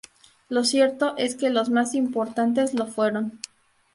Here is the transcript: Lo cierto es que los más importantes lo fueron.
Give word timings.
Lo 0.49 0.63
cierto 0.63 1.15
es 1.17 1.35
que 1.35 1.51
los 1.51 1.69
más 1.69 1.93
importantes 1.93 2.73
lo 2.73 2.87
fueron. 2.87 3.37